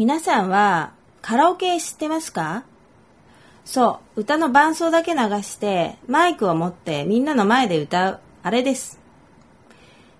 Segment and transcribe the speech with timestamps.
[0.00, 2.64] 皆さんはカラオケ知ってますか？
[3.66, 8.98] そう、歌の伴奏だけ流してマイクを持ってみんなの前で歌う、あれです。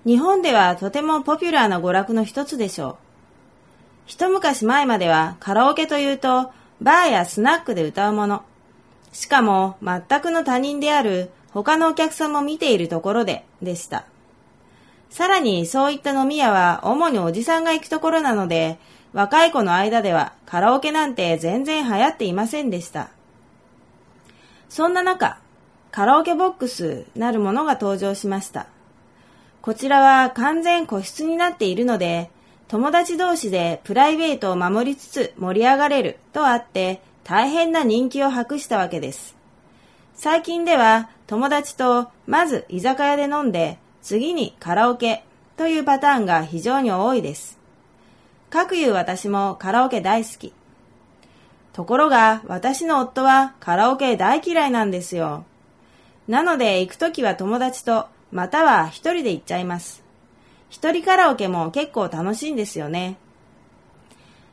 [0.04, 2.96] 日本ではとてもポピュラーな娯楽の一つでしょう。
[4.04, 6.52] 一昔前まではカラオケというと
[6.82, 8.42] バーやスナックで歌うもの。
[9.12, 14.04] しかも全くの他人である他のお客さんも見ているところで、でした。
[15.08, 18.78] さらにそういった飲み屋は主におじさんが行くところなので、
[19.12, 23.10] 若い子の間ではカラオケなんて全然流行っていませんでした。
[24.68, 25.40] そんな中、
[25.90, 28.68] カラオケボックスなるものが登場しました。
[29.62, 32.30] こちらは完全個室になっているので、
[32.68, 39.36] 友達同士でプライベートを守りつつ盛り上がれるとあって大変な人気を博したわけです。
[40.14, 45.24] 最近では友達とまず居酒屋で飲んで次にカラオケ
[45.56, 47.59] というパターンが非常に多いです。
[48.50, 50.52] かくいう私もカラオケ大好き。
[51.72, 55.44] ところが私の夫はカラオケ大嫌いなんですよ。
[56.26, 60.02] なので行くときは友達とまたは一人で行っちゃいます。
[60.68, 63.18] 一人カラオケも結構楽しいんですよね。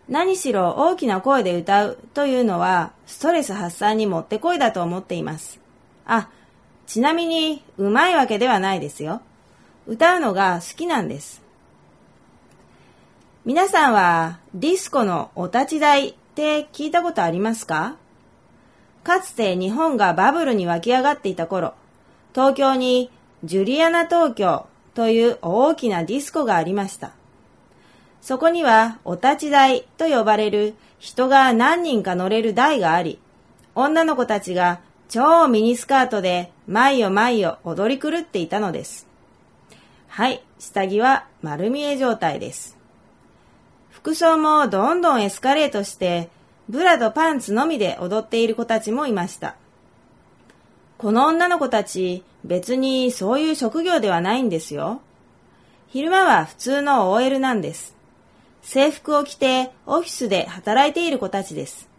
[0.08, 5.60] 何しろ大きな声で歌うというのはストレス発散にもってこいだと思っています。
[6.06, 6.30] あ、
[6.86, 9.22] ちなみにうまいわけではないですよ。
[9.88, 11.47] 歌うのが好きなんです。
[13.48, 17.96] 皆さんはディスコのお立ち台って聞いたことありますか？
[19.06, 21.74] かつて日本がバブルに湧き上がっていた頃、
[22.36, 23.10] 東京に
[23.46, 27.14] ジュリアナ東京という大きなディスコがありました。
[28.20, 33.18] そこにはお立ち台と呼ばれる人が何人か乗れる台があり、
[33.76, 39.08] 女の子たちが超ミニスカートで前よ前よ踊り狂っていたのです。
[40.10, 42.76] はい、下着は丸見え状態です。
[43.98, 46.30] 服装もどんどんエスカレートして、
[46.70, 49.56] ブラとパンツのみで踊っている子たちもいました。
[51.00, 55.02] この女の子たち、別にそういう職業ではないんですよ。
[55.88, 57.96] 昼間は普通の OL なんです。
[58.62, 61.90] 制服を着てオフィスで働いている子たちです。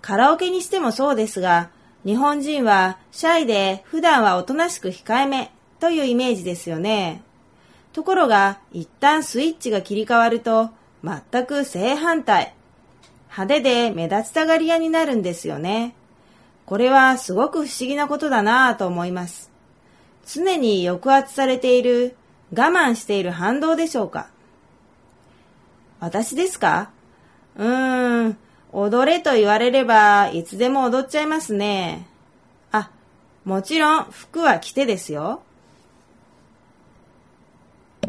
[0.00, 1.70] カラオケにしてもそうですが、
[2.06, 5.50] 日本人はシャイで普段はおとなしく控えめ
[5.80, 7.22] というイメージですよね。
[7.92, 10.70] ところが、一旦スイッチが切り替わると、
[11.04, 12.54] 全く正反対。
[13.30, 15.94] 派手で目立ちたがり屋になるんですよね。
[16.64, 19.50] これはすごく不思議なことだなぁと思います。
[20.26, 22.16] 常に抑圧されている、
[22.54, 24.28] 我慢している反動でしょうか
[26.00, 26.90] 私ですか？
[27.56, 28.36] うーん、
[28.72, 32.06] 踊れと言われれば、いつでも踊っちゃいますね。
[32.70, 32.90] あ、
[33.44, 35.42] もちろん服は着てですよ。